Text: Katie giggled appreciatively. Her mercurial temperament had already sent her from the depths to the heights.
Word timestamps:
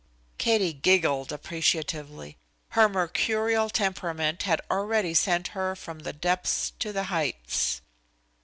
Katie 0.39 0.73
giggled 0.73 1.31
appreciatively. 1.31 2.35
Her 2.69 2.89
mercurial 2.89 3.69
temperament 3.69 4.41
had 4.41 4.59
already 4.71 5.13
sent 5.13 5.49
her 5.49 5.75
from 5.75 5.99
the 5.99 6.11
depths 6.13 6.73
to 6.79 6.91
the 6.91 7.03
heights. 7.13 7.81